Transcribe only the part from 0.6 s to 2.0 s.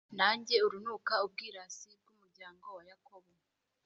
urunuka ubwirasi